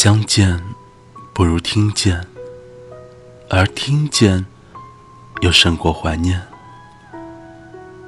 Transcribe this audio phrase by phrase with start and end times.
[0.00, 0.62] 相见
[1.34, 2.24] 不如听见，
[3.50, 4.46] 而听见
[5.40, 6.40] 又胜过怀念。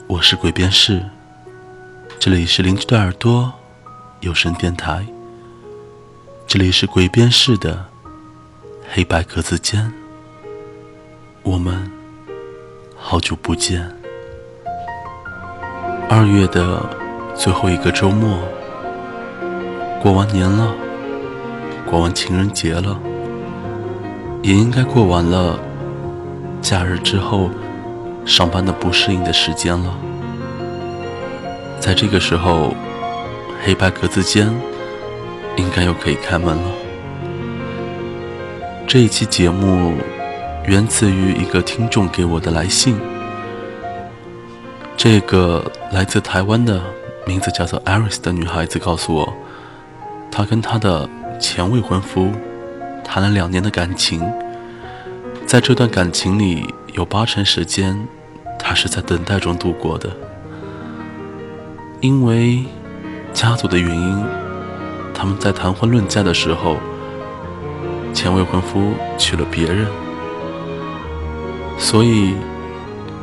[0.07, 1.03] 我是鬼边士，
[2.21, 3.53] 这里是邻居的耳朵
[4.21, 5.05] 有声电台，
[6.47, 7.85] 这里是鬼边士的
[8.89, 9.93] 黑白格子间。
[11.43, 11.91] 我们
[12.97, 13.93] 好久不见。
[16.09, 16.89] 二月的
[17.35, 18.39] 最后一个周末，
[20.01, 20.73] 过完年了。
[21.91, 22.97] 过完情人节了，
[24.43, 25.59] 也应该过完了
[26.63, 27.51] 假日之后
[28.25, 29.99] 上班的不适应的时间了。
[31.81, 32.73] 在这个时候，
[33.65, 34.49] 黑白格子间
[35.57, 36.71] 应该又可以开门了。
[38.87, 39.95] 这一期节目
[40.67, 42.95] 源自于一个听众给我的来信，
[44.97, 46.81] 这个来自台湾的
[47.27, 49.33] 名字叫做 Iris 的女孩子告诉我，
[50.31, 51.11] 她跟她的。
[51.41, 52.31] 前未婚夫
[53.03, 54.23] 谈了两年的感情，
[55.47, 57.99] 在这段感情里，有八成时间
[58.59, 60.11] 他是在等待中度过的。
[62.01, 62.63] 因为
[63.33, 64.25] 家族的原因，
[65.15, 66.77] 他们在谈婚论嫁的时候，
[68.13, 69.87] 前未婚夫娶了别人，
[71.79, 72.35] 所以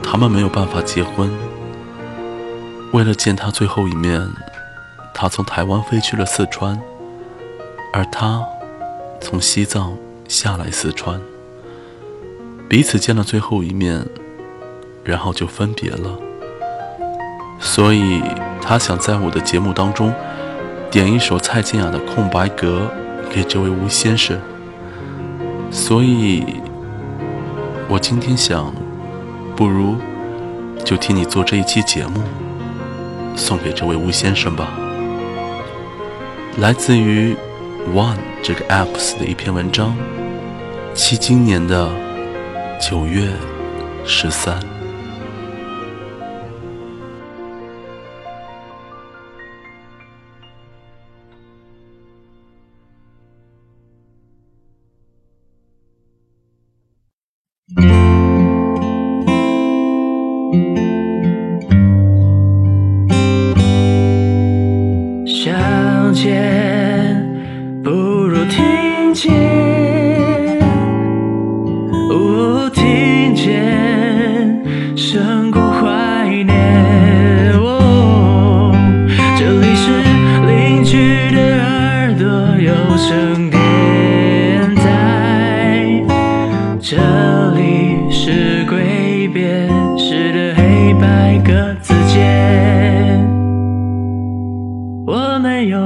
[0.01, 1.31] 他们没有办法结婚。
[2.93, 4.27] 为了见他最后一面，
[5.13, 6.81] 他从台湾飞去了四川。
[7.93, 8.45] 而他
[9.19, 11.19] 从西藏下来四川，
[12.69, 14.05] 彼此见了最后一面，
[15.03, 16.19] 然后就分别了。
[17.59, 18.21] 所以
[18.61, 20.13] 他想在我的节目当中
[20.91, 22.91] 点一首蔡健雅的《空白格》
[23.33, 24.39] 给这位吴先生。
[25.71, 26.45] 所以，
[27.87, 28.71] 我今天想，
[29.55, 29.95] 不如
[30.85, 32.21] 就替你做这一期节目，
[33.35, 34.67] 送给这位吴先生吧。
[36.59, 37.35] 来自于。
[37.93, 39.95] One 这个 apps 的一篇文章，
[40.93, 41.89] 七今年的
[42.79, 43.29] 九月
[44.05, 44.66] 十三。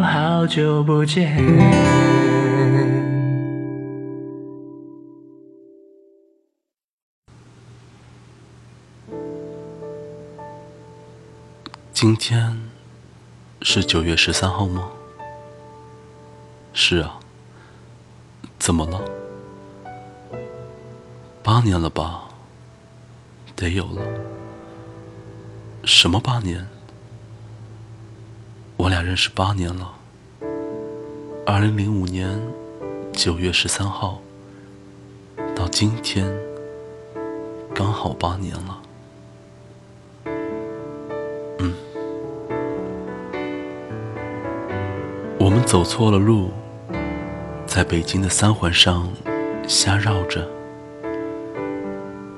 [0.01, 1.37] 好久不见
[11.93, 12.59] 今天
[13.61, 14.89] 是九月十三号吗？
[16.73, 17.19] 是啊。
[18.57, 18.99] 怎么了？
[21.43, 22.23] 八年了吧？
[23.55, 24.01] 得有了。
[25.83, 26.67] 什么八年？
[28.81, 29.93] 我俩认识八年了。
[31.45, 32.41] 二零零五年
[33.13, 34.19] 九月十三号，
[35.55, 36.27] 到今天
[37.75, 38.81] 刚好八年了。
[41.59, 41.71] 嗯
[45.37, 46.49] 我们走错了路，
[47.67, 49.07] 在北京的三环上
[49.67, 50.49] 瞎绕着。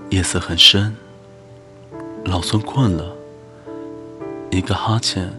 [0.10, 0.94] 夜色很深，
[2.26, 3.16] 老孙困了，
[4.52, 5.32] 一个哈欠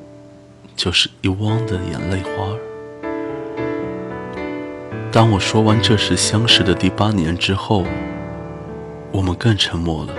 [0.76, 2.48] 就是一汪的眼泪花。
[5.12, 7.84] 当我说完这是相识的第八年之后，
[9.12, 10.12] 我们更沉默了。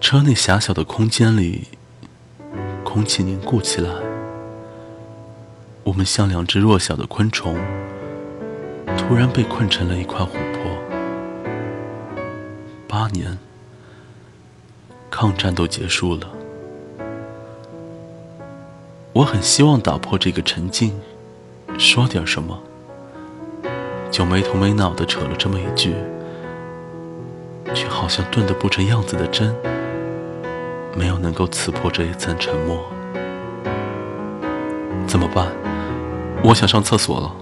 [0.00, 1.68] 车内狭小的空间里，
[2.84, 3.90] 空气凝固起来。
[5.82, 7.56] 我们像两只弱小的昆虫，
[8.96, 10.70] 突然被困成了一块琥珀。
[12.86, 13.36] 八年，
[15.10, 16.39] 抗战都结束了。
[19.12, 20.92] 我很希望打破这个沉静，
[21.76, 22.56] 说点什么，
[24.08, 25.94] 就没头没脑的扯了这么一句，
[27.74, 29.52] 却好像钝得不成样子的针，
[30.94, 32.78] 没有能够刺破这一层沉默。
[35.08, 35.48] 怎么办？
[36.44, 37.34] 我想上厕所了，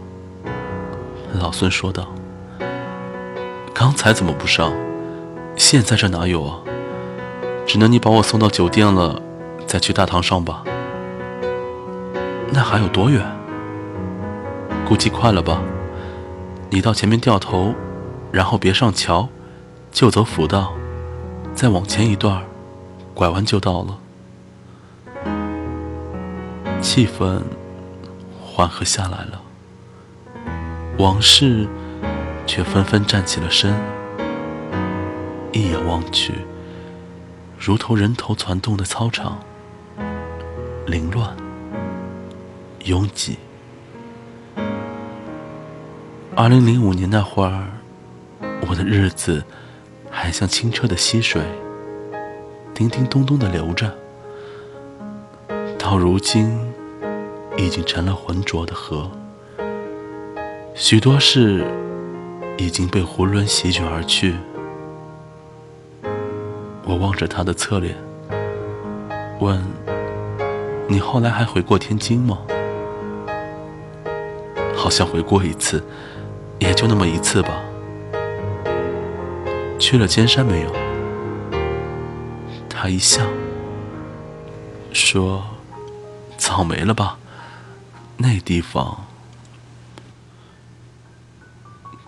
[1.38, 2.08] 老孙说道。
[3.74, 4.72] 刚才怎么不上？
[5.54, 6.60] 现在这哪有啊？
[7.66, 9.20] 只能你把我送到酒店了，
[9.66, 10.64] 再去大堂上吧。
[12.50, 13.24] 那还有多远？
[14.86, 15.60] 估计快了吧？
[16.70, 17.74] 你到前面掉头，
[18.32, 19.28] 然后别上桥，
[19.92, 20.72] 就走辅道，
[21.54, 22.42] 再往前一段，
[23.14, 23.98] 拐弯就到了。
[26.80, 27.42] 气氛
[28.40, 29.40] 缓和下来了，
[30.98, 31.68] 往事
[32.46, 33.74] 却纷纷站起了身。
[35.52, 36.32] 一眼望去，
[37.58, 39.38] 如同人头攒动的操场，
[40.86, 41.34] 凌乱、
[42.84, 43.36] 拥挤。
[46.34, 47.68] 二零零五年那会儿，
[48.68, 49.42] 我的日子
[50.10, 51.42] 还像清澈的溪水，
[52.72, 53.92] 叮叮咚咚的流着。
[55.78, 56.56] 到如今，
[57.56, 59.10] 已经成了浑浊的河，
[60.74, 61.66] 许多事
[62.56, 64.36] 已经被囫囵席卷而去。
[66.84, 67.96] 我望着他的侧脸，
[69.40, 69.62] 问
[70.88, 72.38] ：“你后来还回过天津吗？”
[74.88, 75.84] 好像回过一次，
[76.58, 77.62] 也就那么一次吧。
[79.78, 80.72] 去了尖山没有？
[82.70, 83.20] 他一笑，
[84.90, 85.44] 说。
[86.38, 87.18] 早没了吧？
[88.16, 89.04] 那地方，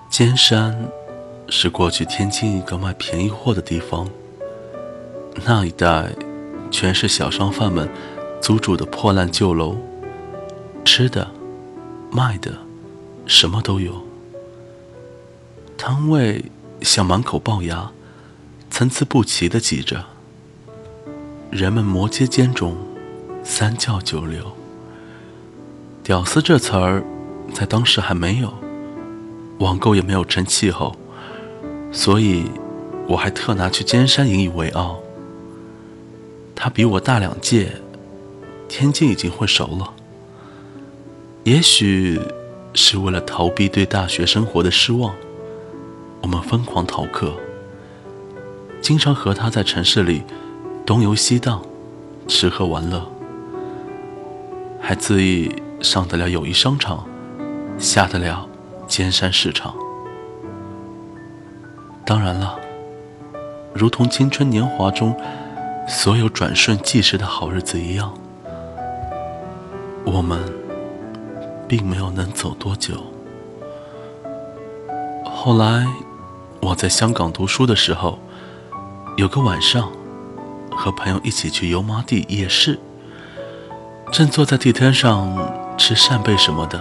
[0.09, 0.89] 尖山
[1.51, 4.09] 是过去天津一个卖便宜货的地方。
[5.45, 6.15] 那一带
[6.71, 7.87] 全是小商贩们
[8.41, 9.77] 租住的破烂旧楼，
[10.83, 11.31] 吃的、
[12.11, 12.53] 卖的，
[13.31, 14.05] 什么都有。
[15.79, 16.45] 摊位
[16.83, 17.93] 像满口龅牙，
[18.69, 20.05] 参差不齐的挤着，
[21.49, 22.75] 人们摩肩接踵。
[23.43, 24.53] 三教九流，
[26.03, 27.03] 屌丝这词儿
[27.55, 28.53] 在当时还没有，
[29.61, 30.95] 网购也没有成气候，
[31.91, 32.45] 所以
[33.09, 35.01] 我还特拿去尖山引以为傲。
[36.55, 37.81] 他比我大两届，
[38.69, 39.95] 天津已经混熟了。
[41.45, 42.21] 也许
[42.73, 45.15] 是为了逃避对大学生活的失望，
[46.23, 47.33] 我们疯狂逃课，
[48.81, 50.23] 经常和他在城市里
[50.87, 51.61] 东游西荡，
[52.29, 53.05] 吃喝玩乐。
[54.81, 57.07] 还自意上得了友谊商场，
[57.79, 58.49] 下得了
[58.87, 59.75] 尖山市场。
[62.05, 62.59] 当然了，
[63.75, 65.15] 如同青春年华中
[65.87, 68.13] 所有转瞬即逝的好日子一样，
[70.05, 70.41] 我们
[71.71, 72.97] 并没有能走多久。
[75.25, 75.87] 后来
[76.61, 78.19] 我在香港读书的时候，
[79.17, 79.89] 有个晚上
[80.73, 82.77] 和朋友一起去油麻地夜市。
[84.11, 85.39] 正坐在地摊上
[85.79, 86.81] 吃扇贝什么的，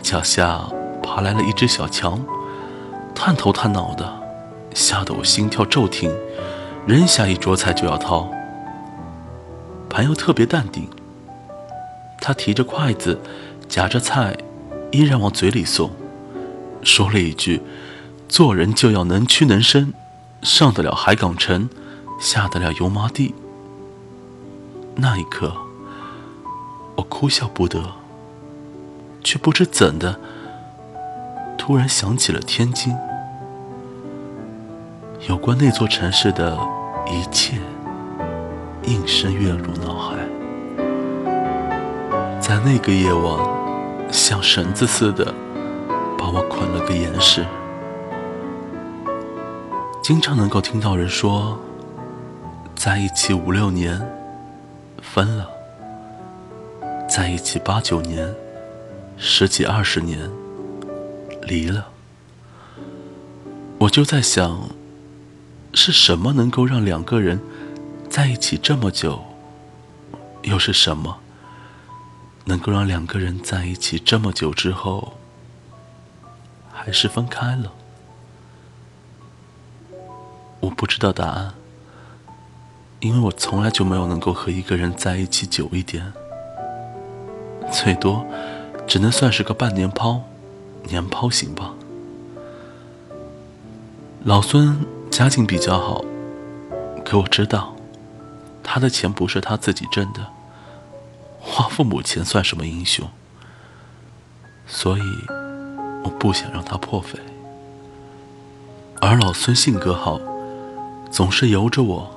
[0.00, 0.66] 脚下
[1.02, 2.18] 爬来了一只小强，
[3.14, 4.10] 探头探脑的，
[4.72, 6.10] 吓得我心跳骤停，
[6.86, 8.30] 扔下一桌菜就要掏。
[9.90, 10.88] 朋友特别淡定，
[12.18, 13.20] 他提着筷子，
[13.68, 14.36] 夹着菜，
[14.92, 15.90] 依然往嘴里送，
[16.82, 17.62] 说了一句
[18.28, 19.92] ：“做人就要能屈能伸，
[20.42, 21.68] 上得了海港城，
[22.20, 23.34] 下得了油麻地。”
[24.96, 25.52] 那一刻。
[26.96, 27.82] 我哭笑不得，
[29.24, 30.20] 却不知怎的，
[31.58, 32.94] 突然想起了天津，
[35.28, 36.56] 有关那座城市的
[37.08, 37.58] 一切，
[38.84, 40.33] 应声跃入脑海。
[42.46, 45.34] 在那个夜晚，像绳子似的
[46.18, 47.42] 把我捆了个严实。
[50.02, 51.58] 经常能够听到人说，
[52.76, 53.98] 在一起五六年，
[55.00, 55.48] 分了。
[57.08, 58.30] 在一起八九年，
[59.16, 60.30] 十几二十年，
[61.44, 61.86] 离了，
[63.78, 64.68] 我就在想，
[65.72, 67.40] 是什么能够让两个人
[68.10, 69.24] 在一起这么久？
[70.42, 71.20] 又是什么
[72.44, 75.14] 能够让两个人在一起这么久之后，
[76.72, 77.72] 还是分开了？
[80.60, 81.54] 我不知道答案，
[83.00, 86.12] 因为我从来就没有能够和一个人在一起久一点。
[87.72, 88.24] 最多
[88.86, 90.22] 只能算是个半年抛、
[90.84, 91.72] 年抛型吧。
[94.22, 96.04] 老孙家境比较好，
[97.04, 97.74] 可我知道
[98.62, 100.26] 他的钱不是他自己挣的，
[101.44, 103.08] 花父母钱算什么英雄？
[104.66, 105.02] 所以
[106.02, 107.18] 我不想让他破费。
[109.00, 110.18] 而老孙性格好，
[111.10, 112.10] 总是由着我，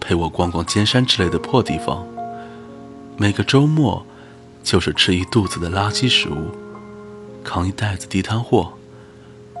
[0.00, 2.06] 陪我逛逛尖山之类的破地方，
[3.16, 4.04] 每个周末。
[4.64, 6.50] 就是吃一肚子的垃圾食物，
[7.44, 8.72] 扛一袋子地摊货，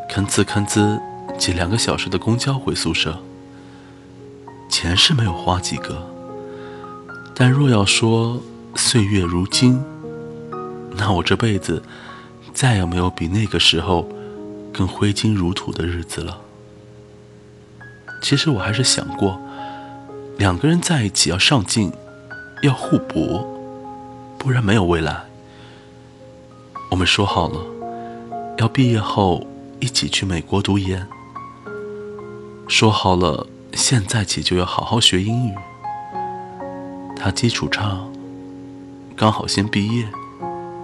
[0.08, 0.98] 吭哧吭哧
[1.36, 3.20] 挤两个小时的公交回宿舍。
[4.70, 6.10] 钱是没有花几个，
[7.34, 8.40] 但若要说
[8.76, 9.82] 岁月如金，
[10.96, 11.82] 那我这辈子
[12.52, 14.08] 再也没有比那个时候
[14.72, 16.38] 更挥金如土的日子了。
[18.22, 19.40] 其实我还是想过，
[20.38, 21.92] 两个人在一起要上进，
[22.62, 23.44] 要互补，
[24.38, 25.24] 不然没有未来。
[26.90, 27.60] 我们说好了，
[28.58, 29.46] 要毕业后
[29.80, 31.06] 一起去美国读研。
[32.66, 35.54] 说好了，现在起就要好好学英语。
[37.16, 38.00] 他基础差，
[39.16, 40.08] 刚好先毕业，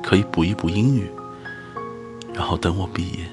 [0.03, 1.11] 可以补一补英语，
[2.33, 3.25] 然后等我毕业。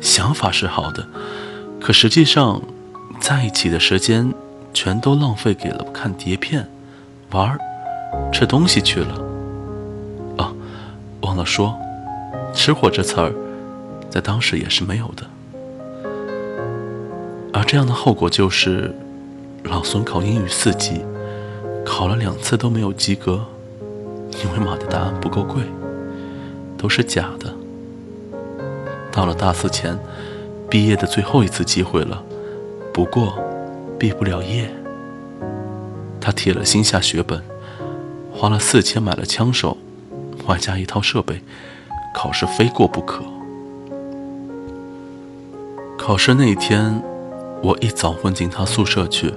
[0.00, 1.06] 想法是好的，
[1.80, 2.62] 可实际上，
[3.20, 4.32] 在一起的时间
[4.72, 6.66] 全都浪费给了看碟片、
[7.32, 7.58] 玩、
[8.32, 9.14] 吃东西去了。
[10.38, 10.52] 啊，
[11.20, 11.78] 忘了说，
[12.54, 13.32] 吃货这词儿，
[14.10, 15.26] 在当时也是没有的。
[17.52, 18.94] 而这样的后果就是，
[19.64, 21.02] 老孙考英语四级，
[21.84, 23.44] 考了两次都没有及格，
[24.42, 25.62] 因为马的答案不够贵，
[26.76, 27.52] 都是假的。
[29.12, 29.98] 到了大四前，
[30.68, 32.22] 毕业的最后一次机会了，
[32.92, 33.38] 不过，
[33.98, 34.68] 毕不了业。
[36.20, 37.42] 他铁了心下血本，
[38.32, 39.76] 花了四千买了枪手，
[40.46, 41.42] 外加一套设备，
[42.14, 43.22] 考试非过不可。
[45.98, 47.02] 考试那一天。
[47.62, 49.32] 我一早混进他宿舍去，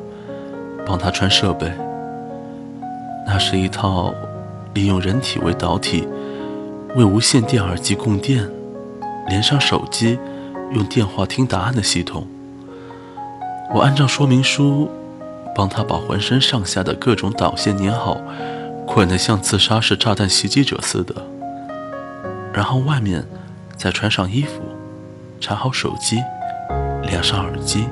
[0.85, 1.71] 帮他穿设备。
[3.29, 4.13] 那是一套
[4.73, 6.07] 利用人体为导体，
[6.95, 8.49] 为无线电耳机供电，
[9.27, 10.17] 连上手机，
[10.71, 12.25] 用电话听答案的系统。
[13.73, 14.89] 我按照说明书，
[15.53, 18.17] 帮他把浑身上下的各种导线粘好，
[18.87, 21.13] 捆得像自杀式炸弹袭击者似的。
[22.53, 23.25] 然后外面
[23.75, 24.61] 再穿上衣服，
[25.41, 26.23] 插好手机，
[27.03, 27.85] 连上耳机。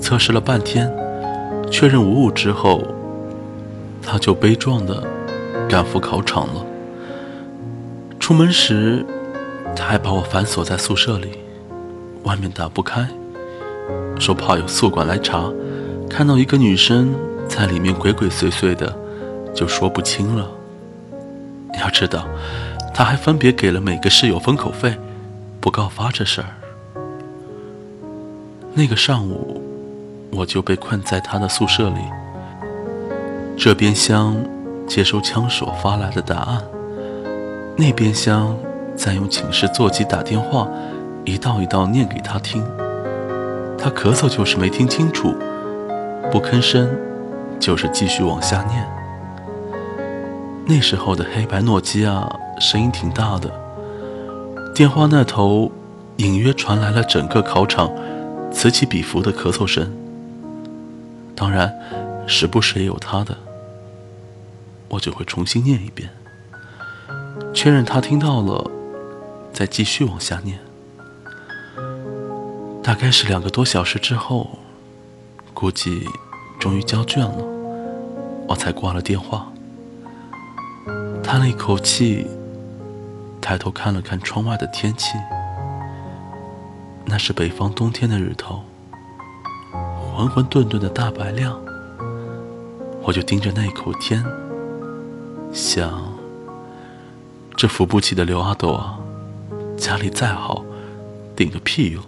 [0.00, 0.90] 测试了半天，
[1.70, 2.82] 确认无误之后，
[4.02, 5.06] 他就悲壮的
[5.68, 6.64] 赶赴考场了。
[8.18, 9.04] 出门时，
[9.76, 11.38] 他还把我反锁在宿舍里，
[12.24, 13.08] 外面打不开，
[14.18, 15.50] 说怕有宿管来查，
[16.08, 17.14] 看到一个女生
[17.48, 18.94] 在里面鬼鬼祟祟的，
[19.54, 20.48] 就说不清了。
[21.80, 22.26] 要知道，
[22.92, 24.96] 他还分别给了每个室友封口费，
[25.60, 26.48] 不告发这事儿。
[28.74, 29.62] 那个上午。
[30.30, 32.00] 我就被困在他的宿舍里，
[33.60, 34.36] 这边厢
[34.86, 36.62] 接收枪手发来的答案，
[37.76, 38.56] 那边厢
[38.94, 40.68] 再用寝室座机打电话，
[41.24, 42.64] 一道一道念给他听。
[43.76, 45.34] 他咳嗽就是没听清楚，
[46.30, 46.88] 不吭声
[47.58, 48.88] 就是继续往下念。
[50.64, 53.50] 那时候的黑白诺基亚声音挺大的，
[54.72, 55.68] 电话那头
[56.18, 57.90] 隐约传来了整个考场
[58.52, 59.92] 此起彼伏的咳嗽声。
[61.34, 61.74] 当然，
[62.24, 63.36] 时不时也有他的，
[64.88, 66.10] 我就会重新念一遍，
[67.52, 68.70] 确认他听到了，
[69.52, 70.58] 再继续往下念。
[72.82, 74.58] 大概是两个多小时之后，
[75.52, 76.08] 估计
[76.58, 77.44] 终于交卷了，
[78.48, 79.52] 我才挂了电话，
[81.22, 82.26] 叹了一口气，
[83.42, 85.18] 抬头看了看窗外的天气，
[87.04, 88.62] 那是北方冬天的日头。
[90.16, 91.56] 浑浑沌沌的大白亮，
[93.02, 94.24] 我就盯着那一口天，
[95.52, 96.12] 想：
[97.56, 98.98] 这扶不起的刘阿朵，
[99.76, 100.64] 家里再好，
[101.34, 102.02] 顶个屁用！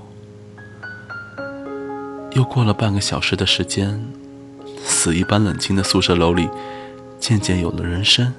[2.33, 4.07] 又过了半个小时的时间，
[4.85, 6.49] 死一般冷清的宿舍楼里，
[7.19, 8.33] 渐渐有了人声。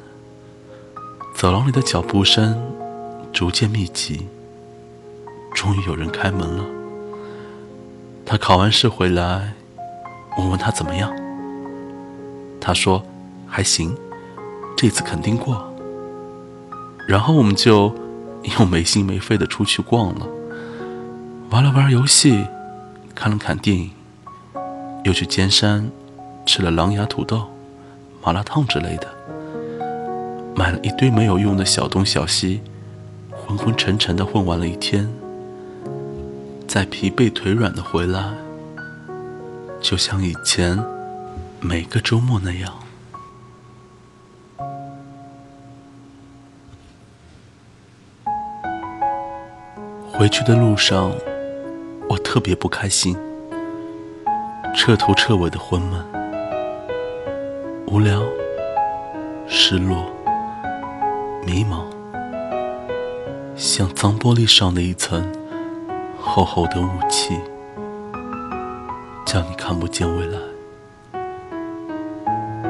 [1.35, 2.61] 走廊里的脚步声
[3.33, 4.27] 逐渐密集，
[5.53, 6.63] 终于有人开门了。
[8.25, 9.53] 他考完试回来。
[10.37, 11.13] 我问他怎么样，
[12.61, 13.03] 他说
[13.45, 13.93] 还行，
[14.77, 15.67] 这次肯定过。
[17.07, 17.93] 然后我们就
[18.59, 20.27] 又没心没肺的出去逛了，
[21.49, 22.45] 玩了玩游戏，
[23.13, 23.91] 看了看电影，
[25.03, 25.89] 又去尖山
[26.45, 27.47] 吃了狼牙土豆、
[28.23, 29.07] 麻辣烫之类的，
[30.55, 32.61] 买了一堆没有用的小东小西，
[33.31, 35.11] 昏昏沉沉的混完了一天，
[36.67, 38.31] 再疲惫腿软的回来。
[39.81, 40.81] 就像以前
[41.59, 42.71] 每个周末那样，
[50.21, 51.11] 回去的路上，
[52.07, 53.17] 我特别不开心，
[54.75, 55.99] 彻头彻尾的昏闷、
[57.87, 58.21] 无聊、
[59.47, 60.05] 失落、
[61.43, 61.85] 迷茫，
[63.55, 65.27] 像脏玻璃上的一层
[66.19, 67.39] 厚厚的雾气。
[69.25, 70.37] 叫你看不见未来，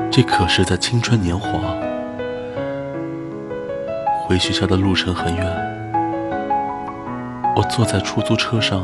[0.10, 1.76] 这可是在青春年华。
[4.24, 5.71] 回学校的路程很远，
[7.54, 8.82] 我坐在出租车上，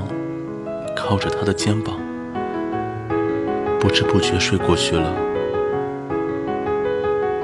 [0.94, 1.96] 靠着他的肩膀，
[3.80, 5.10] 不知不觉睡过去了。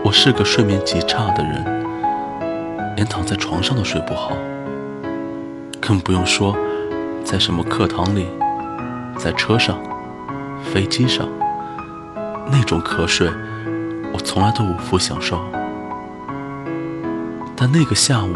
[0.03, 4.34] 我是个睡眠极差的人，连躺在床上都睡不好，
[5.80, 6.58] 更不用说
[7.24, 8.27] 在什么课堂里、
[9.18, 9.77] 在车上、
[10.62, 11.25] 飞机上，
[12.51, 13.30] 那种瞌睡，
[14.12, 15.39] 我从来都无福享受。
[17.56, 18.36] 但那个下午，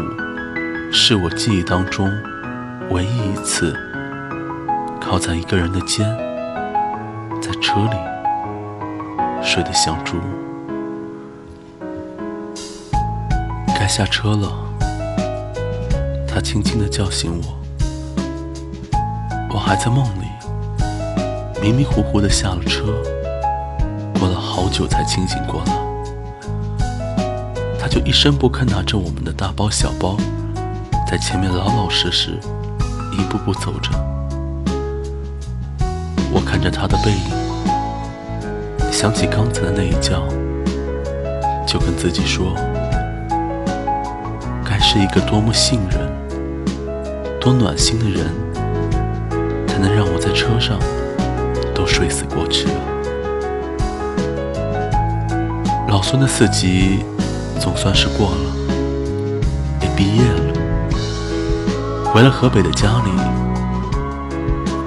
[0.90, 2.10] 是我记忆当中
[2.90, 3.76] 唯一一次
[4.98, 6.08] 靠在一个人的肩，
[7.40, 7.96] 在车里
[9.42, 10.16] 睡得像猪。
[13.78, 14.50] 该下车了，
[16.26, 17.58] 他轻轻地叫醒我，
[19.52, 20.24] 我还在梦里，
[21.60, 22.86] 迷迷糊糊地下了车，
[24.18, 25.72] 过了好久才清醒过来。
[27.78, 30.16] 他就一声不吭，拿着我们的大包小包，
[31.06, 32.38] 在前面老老实实
[33.18, 33.90] 一步步走着。
[36.32, 40.22] 我看着他的背影，想起刚才的那一觉，
[41.66, 42.54] 就跟自己说：
[44.64, 46.00] 该是一个多么信任、
[47.38, 48.32] 多暖心的人，
[49.66, 50.78] 才能让我在车上
[51.74, 52.80] 都睡死过去啊！
[55.88, 57.04] 老孙的四级。
[57.60, 58.36] 总算是过了，
[59.82, 60.37] 也毕业了，
[62.12, 63.10] 回了河北的家里。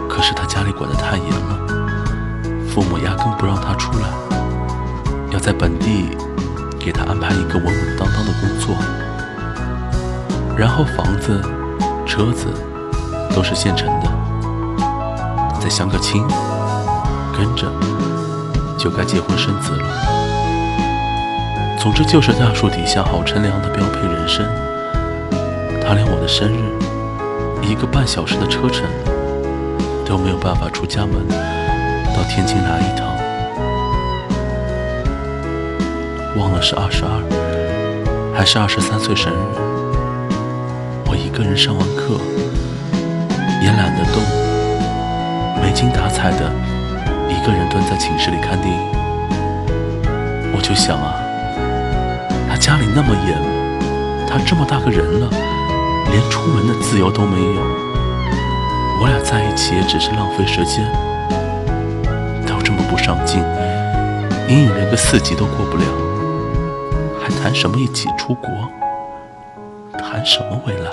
[0.09, 1.57] 可是他家里管得太严了，
[2.69, 4.07] 父母压根不让他出来，
[5.31, 6.17] 要在本地
[6.79, 8.75] 给他安排一个稳稳当当的工作，
[10.57, 11.41] 然后房子、
[12.05, 12.47] 车子
[13.33, 14.09] 都是现成的，
[15.59, 16.27] 再相个亲，
[17.37, 17.71] 跟着
[18.77, 19.85] 就该结婚生子了。
[21.79, 24.45] 总之就是大树底下好乘凉的标配人生。
[25.83, 26.61] 他连我的生日
[27.63, 28.85] 一个半小时的车程
[30.05, 33.07] 都没有办法出家门到天津来一趟。
[36.37, 37.21] 忘了是二十二
[38.33, 39.35] 还是二十三岁生日，
[41.07, 42.19] 我一个人上完课
[43.61, 44.21] 也懒得动，
[45.61, 46.51] 没精打采的
[47.29, 48.81] 一个人蹲在寝室里看电影。
[50.53, 51.15] 我就想啊。
[52.49, 53.37] 他家里那么严，
[54.27, 55.29] 他这么大个人了，
[56.11, 57.61] 连出门的自由都没有。
[59.01, 60.85] 我俩在一起也只是浪费时间，
[62.45, 63.39] 都这么不上进，
[64.49, 65.83] 隐隐连个四级都过不了，
[67.19, 68.49] 还谈什么一起出国？
[69.97, 70.91] 谈什么未来？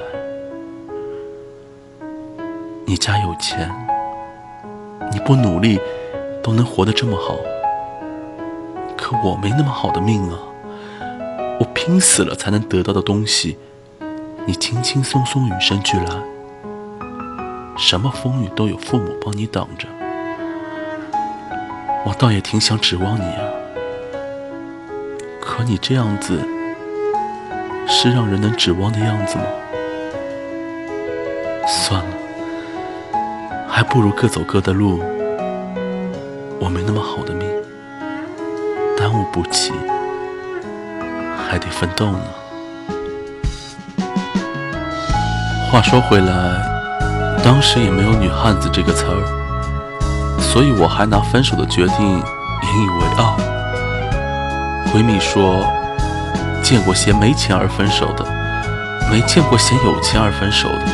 [2.87, 3.71] 你家有钱，
[5.13, 5.81] 你不努力
[6.43, 7.35] 都能活得这么好，
[8.97, 10.39] 可我没那么好的命啊。
[11.61, 13.59] 我拼死了才能得到的东西，
[14.49, 16.07] 你轻轻松松与生俱来，
[17.77, 19.87] 什么风雨都有父母帮你挡着。
[22.07, 23.45] 我倒也挺想指望你啊，
[25.39, 26.43] 可你这样子
[27.87, 29.45] 是让人能指望的样子吗？
[31.67, 32.17] 算了，
[33.69, 35.03] 还不如各走各的路。
[36.59, 37.47] 我没那么好的命，
[38.97, 39.75] 耽误不起。
[41.37, 42.48] 还得奋斗呢。
[45.71, 46.33] 话说回来，
[47.45, 49.21] 当时也没有“女汉子”这个词儿，
[50.41, 53.37] 所以我还拿分手的决定引以为傲。
[54.91, 55.63] 闺蜜说
[56.65, 58.25] ：“见过嫌没钱而分手的，
[59.11, 60.87] 没见过嫌有钱而分手的。”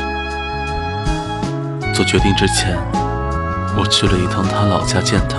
[1.94, 2.76] 做决定之前，
[3.78, 5.36] 我去了一趟她老家见她，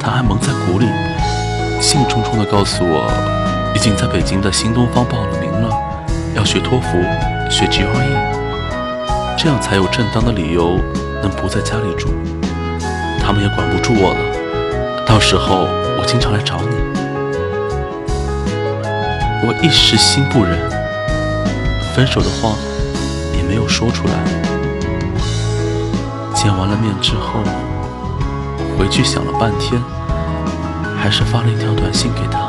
[0.00, 0.88] 她还蒙在鼓里，
[1.82, 3.06] 兴冲冲地告诉我。
[3.74, 5.45] 已经在北京的新东方报了名，
[6.36, 6.98] 要学托福，
[7.50, 7.86] 学 GRE，
[9.38, 10.78] 这样才有正当的理由
[11.22, 12.10] 能不在家里住。
[13.18, 15.66] 他们也管不住我了，到时候
[15.98, 16.76] 我经常来找你。
[19.48, 20.58] 我一时心不忍，
[21.94, 22.54] 分手的话
[23.34, 24.14] 也没有说出来。
[26.34, 27.40] 见完了面之后，
[28.78, 29.82] 回去想了半天，
[30.98, 32.45] 还是发了一条短信给他。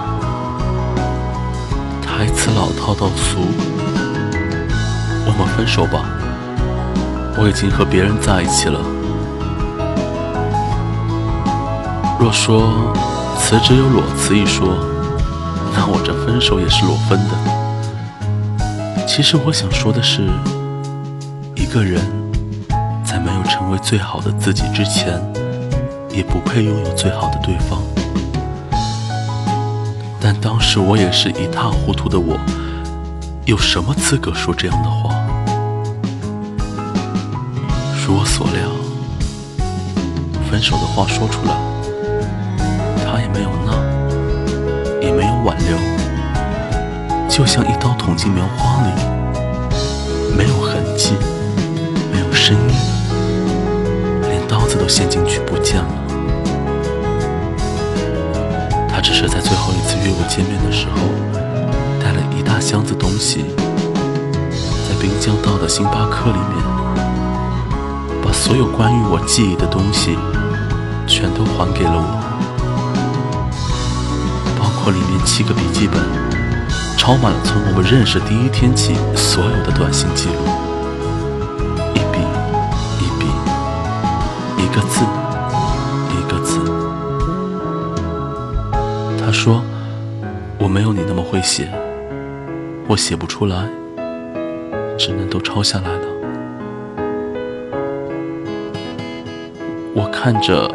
[2.18, 3.42] 台词老套到俗，
[5.24, 6.04] 我们分手吧。
[7.38, 8.80] 我已经和别人在一起了。
[12.20, 12.92] 若说
[13.38, 14.68] 辞职有裸辞一说，
[15.76, 19.06] 那我这分手也是裸分的。
[19.06, 20.28] 其实我想说的是，
[21.54, 22.02] 一个人
[23.06, 25.22] 在没有成为最好的自己之前，
[26.10, 27.80] 也不配拥有最好的对方。
[30.48, 32.40] 当时我也是一塌糊涂的我，
[33.44, 35.14] 有什么资格说这样的话？
[38.08, 38.72] 如我所料，
[40.50, 41.54] 分手的话说出来，
[43.06, 43.74] 他也没有闹，
[45.02, 45.78] 也没有挽留，
[47.28, 48.92] 就像一刀捅进棉花里，
[50.34, 51.12] 没有痕迹，
[52.10, 52.76] 没有声音，
[54.30, 56.07] 连刀子都陷进去不见了。
[58.98, 60.98] 他只是在最后一次约我见面的时候，
[62.02, 63.46] 带了一大箱子东西，
[64.90, 66.58] 在滨江道的星巴克里面。
[68.24, 70.18] 把所有关于我记忆的东西
[71.06, 72.10] 全都还给了我，
[74.60, 76.02] 包括里面七个笔记本，
[76.98, 80.42] 抄满了从我们认识第一天起所有的短信记录，
[81.94, 82.18] 一笔
[82.98, 83.28] 一笔，
[84.58, 85.06] 一个字
[90.68, 91.70] 我没有你那么会写，
[92.90, 93.70] 我写不出来，
[94.98, 96.06] 只能都抄下来了。”
[99.96, 100.70] 我看着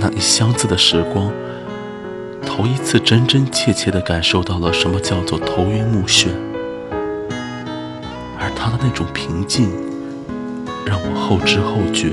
[0.00, 1.30] 那一箱子的时光，
[2.46, 6.28] 头一次真真切切地感受到了什么叫做头晕目眩，
[8.40, 9.68] 而他的那种平静，
[10.86, 12.12] 让我后知后觉。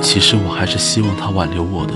[0.00, 1.94] 其实我还是希望他挽留我的，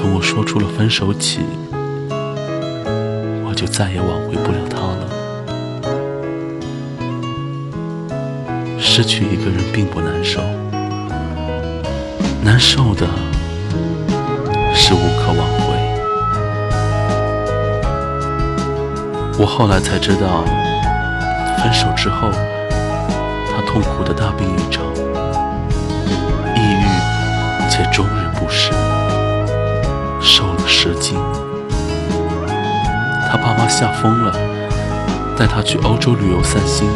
[0.00, 1.40] 从我说出了分手起，
[3.44, 5.06] 我就再也挽回不了他了。
[8.78, 10.40] 失去一个人并不难受，
[12.42, 13.06] 难受的
[14.72, 15.76] 是无可挽回。
[19.38, 20.42] 我后来才知道，
[21.62, 22.30] 分手之后，
[23.54, 24.82] 他痛苦的大病一场，
[26.56, 26.86] 抑郁
[27.68, 28.72] 且终日不食，
[30.82, 31.18] 十斤。
[33.30, 34.32] 他爸妈吓疯了，
[35.36, 36.88] 带他去欧洲旅游散心。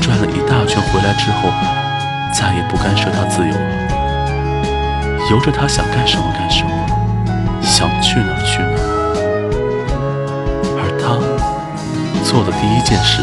[0.00, 1.50] 转了一大圈回来之后，
[2.32, 3.58] 再也不干涉他自由了，
[5.32, 6.70] 由着他想干什么干什么，
[7.60, 8.78] 想去哪去哪。
[10.78, 11.18] 而他
[12.22, 13.20] 做的第一件事，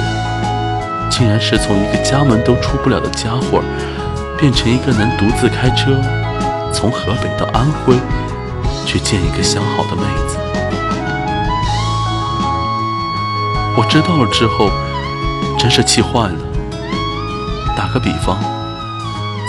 [1.10, 3.64] 竟然是从一个家门都出不了的家伙，
[4.38, 6.02] 变成一个能独自开车
[6.74, 7.96] 从河北到安徽
[8.86, 10.38] 去见一个相好的妹子。
[13.76, 14.70] 我知道了之后，
[15.58, 16.36] 真是气坏了。
[17.76, 18.38] 打个比方，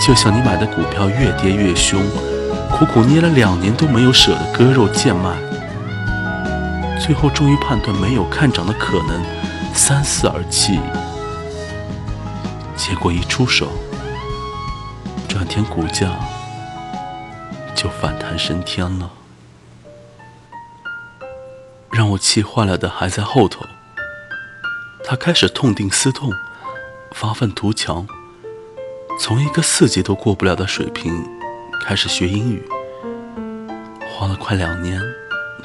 [0.01, 2.01] 就像你买的股票越跌越凶，
[2.71, 5.37] 苦苦捏了两年都没有舍得割肉贱卖，
[6.99, 9.23] 最后终于判断没有看涨的可能，
[9.73, 10.79] 三思而弃，
[12.75, 13.67] 结果一出手，
[15.27, 16.07] 转天股价
[17.75, 19.09] 就反弹升天了。
[22.15, 23.65] 我气坏了的还在后头，
[25.03, 26.31] 他开始痛定思痛。
[27.11, 28.05] 发愤图强，
[29.21, 31.25] 从一个四级都过不了的水平
[31.81, 32.61] 开始学英语，
[34.09, 35.01] 花了快两年，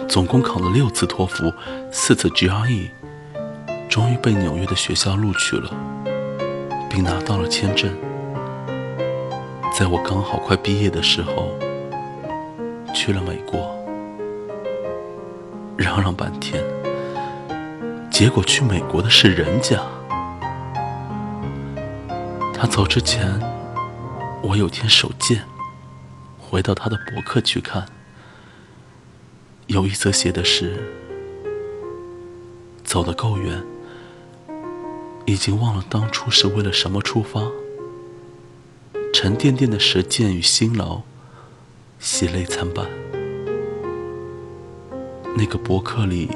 [0.09, 1.53] 总共考了六次托福，
[1.91, 2.91] 四次 GRE，
[3.89, 5.73] 终于被纽约的学校录取了，
[6.89, 7.91] 并拿到了签证。
[9.77, 11.51] 在我刚好快毕业的时候，
[12.95, 13.77] 去了美国，
[15.81, 16.63] 嚷嚷半天，
[18.11, 19.81] 结果去美国的是人家。
[22.53, 23.41] 他走之前，
[24.43, 25.43] 我有天手贱，
[26.39, 27.87] 回到他的博客去看，
[29.69, 30.77] 有一则写的是：
[32.85, 33.65] 走得够远，
[35.25, 37.41] 已经忘了当初是为了什么出发，
[39.15, 41.01] 沉甸甸的实践与辛劳，
[41.99, 42.87] 喜泪参半。
[45.37, 46.31] 那个博客里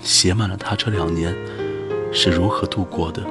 [0.00, 1.34] 写满了他这两年
[2.12, 3.22] 是如何度过的。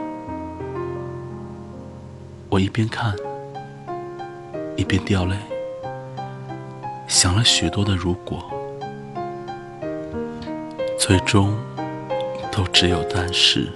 [2.49, 3.15] 我一边看，
[4.75, 5.35] 一边掉泪，
[7.07, 8.43] 想了许多的如果，
[10.99, 11.55] 最终
[12.51, 13.69] 都只有但是。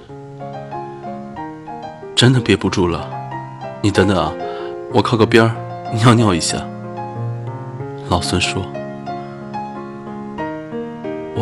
[2.15, 3.09] 真的憋不住了，
[3.81, 4.33] 你等等啊，
[4.91, 5.55] 我靠个边儿
[5.93, 6.65] 尿尿一下。
[8.09, 8.65] 老孙说，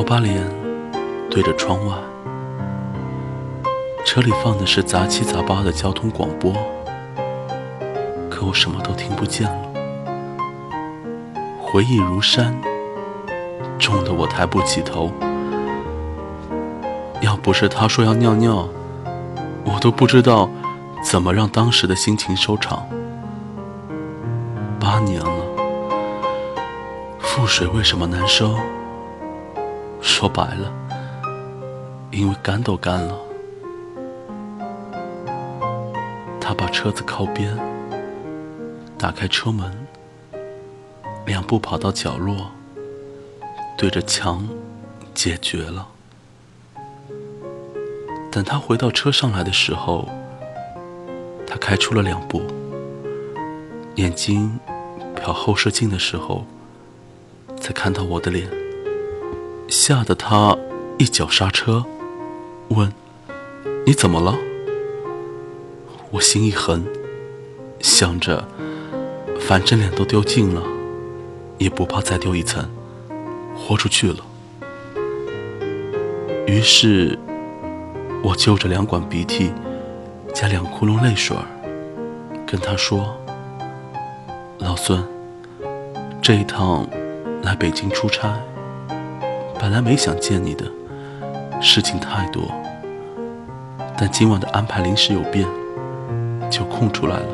[0.03, 0.45] 我把脸
[1.31, 1.95] 对着窗外，
[4.03, 6.51] 车里放的是杂七杂八的交通广播。
[8.29, 9.71] 可我什么都听不见了，
[11.61, 12.53] 回忆如山，
[13.79, 15.09] 重的我抬不起头。
[17.21, 18.67] 要不是他说要尿尿，
[19.63, 20.49] 我都不知道
[21.01, 22.85] 怎么让当时的心情收场。
[24.81, 25.45] 八年了，
[27.21, 28.53] 覆水为什么难收？
[30.23, 30.71] 说白了，
[32.09, 33.19] 因为干都干了。
[36.39, 37.53] 他把车子靠边，
[38.97, 39.69] 打开车门，
[41.25, 42.49] 两步跑到角落，
[43.77, 44.47] 对着墙
[45.13, 45.89] 解决了。
[48.31, 50.07] 等他回到车上来的时候，
[51.45, 52.41] 他开出了两步，
[53.95, 54.57] 眼睛
[55.17, 56.45] 瞟后视镜的时候，
[57.59, 58.49] 才看到我的脸，
[59.67, 60.57] 吓得他
[60.97, 61.83] 一脚刹车，
[62.69, 62.93] 问
[63.85, 64.37] ：“你怎么了？”
[66.11, 66.85] 我心一横，
[67.79, 68.47] 想着，
[69.39, 70.61] 反正脸都丢尽了，
[71.57, 72.69] 也不怕再丢一层，
[73.55, 74.17] 豁出去了。
[76.45, 77.17] 于是，
[78.23, 79.51] 我就着两管鼻涕
[80.33, 81.35] 加两窟窿泪水
[82.45, 83.17] 跟他说
[84.59, 85.03] ：“老孙，
[86.21, 86.87] 这一趟
[87.41, 88.39] 来北京出差，
[89.63, 90.65] 本来没想见你的，
[91.61, 92.43] 事情太多，
[93.97, 95.47] 但今晚的安排临时有变。”
[96.51, 97.25] 就空出来了，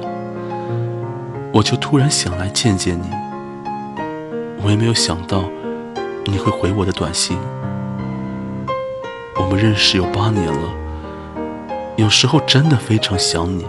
[1.52, 3.10] 我就突然想来见见你。
[4.62, 5.44] 我也没有想到
[6.26, 7.36] 你会回我的短信。
[9.38, 10.70] 我们认识有八年了，
[11.96, 13.66] 有时候真的非常想你。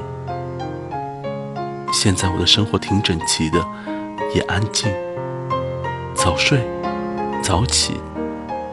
[1.94, 3.58] 现在我的生活挺整齐的，
[4.34, 4.92] 也安静，
[6.14, 6.60] 早睡
[7.42, 7.94] 早起，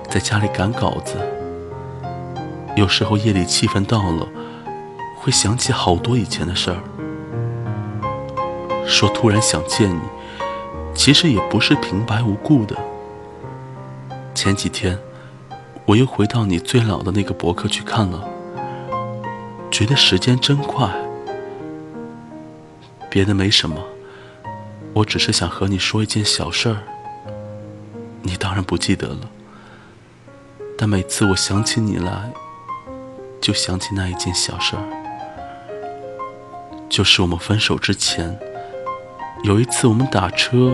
[0.09, 1.15] 在家里赶稿子。
[2.75, 4.27] 有时候夜里气氛到了。
[5.19, 6.77] 会想起好多以前的事儿，
[8.87, 9.99] 说突然想见你，
[10.95, 12.77] 其实也不是平白无故的。
[14.33, 14.97] 前几天
[15.85, 18.25] 我又回到你最老的那个博客去看了，
[19.69, 20.89] 觉得时间真快。
[23.09, 23.83] 别的没什么，
[24.93, 26.77] 我只是想和你说一件小事儿，
[28.21, 29.19] 你当然不记得了。
[30.77, 32.31] 但每次我想起你来，
[33.41, 34.83] 就想起那一件小事儿。
[36.87, 38.37] 就是我们分手之前，
[39.43, 40.71] 有一次我们打车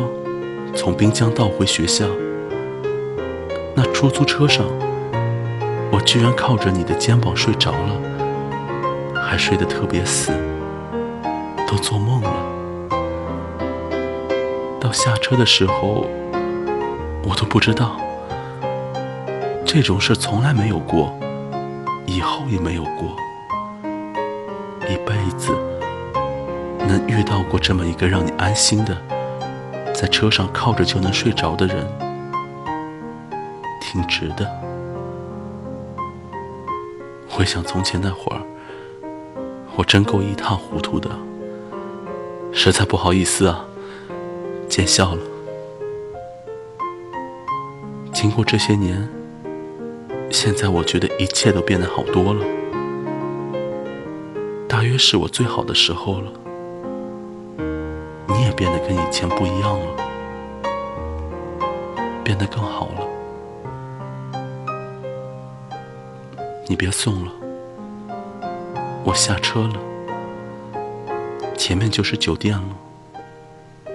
[0.76, 2.06] 从滨江道回学校，
[3.74, 4.66] 那出租车上，
[5.90, 8.02] 我居然靠着你的肩膀睡着了，
[9.16, 10.34] 还睡得特别死，
[11.66, 12.30] 都做梦了。
[14.82, 16.06] 到下车的时候，
[17.24, 17.98] 我都不知道，
[19.76, 21.12] 这种事从来没有过，
[22.06, 23.18] 以后也没有过，
[24.88, 25.52] 一辈子。
[26.88, 28.96] 能遇到过这么一个让你安心的，
[29.92, 31.88] 在车上靠着就能睡着的人，
[33.82, 34.48] 挺值的。
[37.28, 38.44] 回想从前那会儿，
[39.76, 41.10] 我真够一塌糊涂的，
[42.52, 43.66] 实在不好意思啊，
[44.70, 45.22] 见笑了。
[48.14, 49.10] 经过这些年，
[50.34, 52.44] 现在我觉得一切都变得好多了，
[54.68, 56.32] 大约是我最好的时候了。
[58.28, 59.86] 你也变得跟以前不一样了，
[62.24, 63.08] 变得更好了。
[66.68, 67.32] 你别送了，
[69.06, 69.76] 我下车了，
[71.56, 73.94] 前面就是酒店了。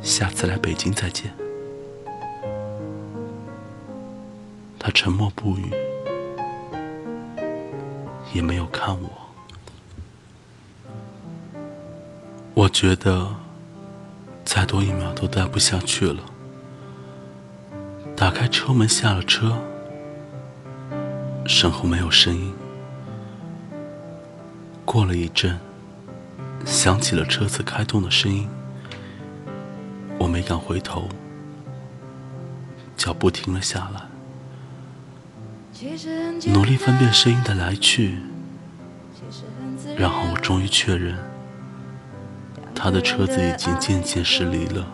[0.00, 1.30] 下次来北京再见。
[4.84, 5.72] 他沉默不语，
[8.34, 9.10] 也没有看我。
[12.52, 13.26] 我觉得。
[14.44, 16.22] 再多一秒都待不下去了。
[18.14, 19.56] 打开车门，下了车，
[21.46, 22.52] 身后没有声音。
[24.84, 25.58] 过了一阵，
[26.66, 28.46] 响起了车子开动的声音。
[30.18, 31.08] 我没敢回头，
[32.98, 34.02] 脚步停了下来，
[36.46, 38.18] 努力分辨声音的来去，
[39.96, 41.16] 然后我终于确认。
[42.74, 44.86] 他的车子已经渐渐驶离了，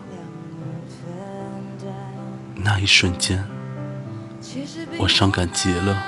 [2.55, 3.43] 那一瞬间，
[4.97, 6.01] 我伤感极了，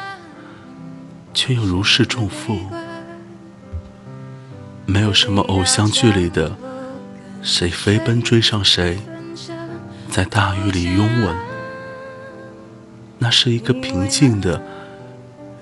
[1.33, 2.57] 却又如释重负。
[4.85, 6.55] 没有什么偶像剧里的
[7.41, 8.99] 谁飞奔追上谁，
[10.09, 11.52] 在大雨里拥吻。
[13.19, 14.61] 那是一个平静的，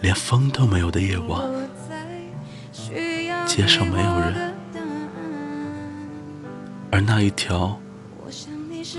[0.01, 1.41] 连风都没有的夜晚，
[3.45, 4.53] 街上没有人。
[6.89, 7.79] 而那一条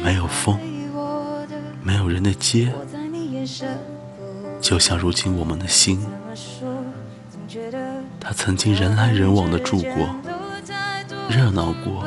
[0.02, 0.58] 没有风、
[1.82, 2.72] 没有人的街，
[4.60, 6.00] 就像如今我们的心。
[8.18, 10.08] 它曾经人来人往的住过，
[11.28, 12.06] 热闹过。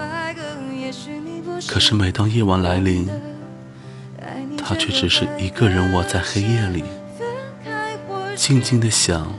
[1.67, 3.07] 可是每当夜晚来临，
[4.67, 6.83] 他却只是一个人窝在黑夜里，
[8.35, 9.31] 静静的想，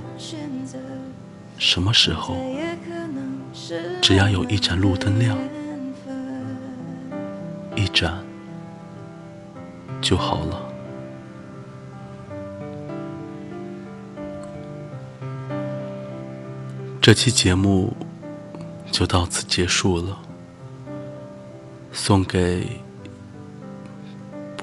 [1.58, 2.36] 什么时候，
[4.00, 5.36] 只要有一盏路灯亮，
[7.74, 8.24] 一盏
[10.00, 10.62] 就好了。
[17.00, 17.92] 这期节目
[18.92, 20.16] 就到此结束了，
[21.90, 22.85] 送给。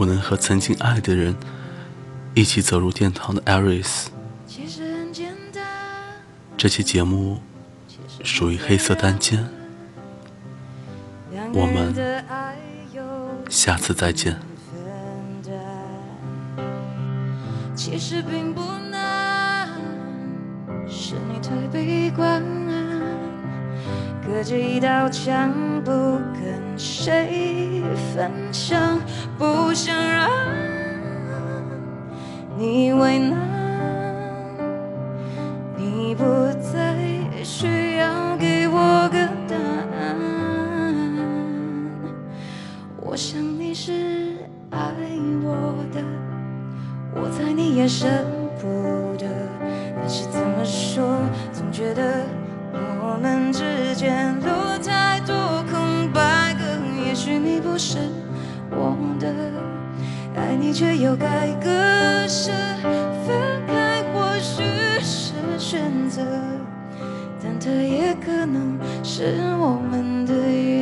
[0.04, 1.34] 不能和曾经爱的人
[2.34, 4.08] 一起走入殿堂的 Aris，
[6.58, 7.39] 这期节目
[8.22, 9.48] 属于黑色单间，
[11.54, 11.96] 我们
[13.50, 14.38] 下次再见。
[17.74, 18.62] 其实并不
[18.92, 19.70] 难，
[20.86, 22.44] 是你太悲观，
[24.28, 25.50] 隔着一道墙
[25.82, 27.82] 不跟谁
[28.13, 29.00] 分享。
[29.38, 30.30] 不想让
[32.58, 33.38] 你为难，
[35.76, 36.24] 你不
[36.62, 36.96] 再
[37.43, 39.56] 需要给我个答
[40.00, 40.15] 案。
[43.02, 44.38] 我想你是
[44.69, 44.80] 爱
[45.43, 46.02] 我的，
[47.15, 48.08] 我猜你也舍
[48.62, 49.28] 不得，
[49.96, 51.19] 但是怎么说，
[51.52, 52.26] 总觉得
[52.74, 54.48] 我们之间路
[54.84, 55.36] 太多
[55.72, 56.63] 空白格，
[57.06, 57.98] 也许你不是。
[59.04, 59.28] 懂得
[60.34, 61.70] 爱你，却又该割
[62.28, 62.52] 舍。
[63.28, 63.36] 分
[63.68, 64.63] 开或许
[65.02, 66.22] 是选择，
[67.44, 70.72] 但它也可能是我们的。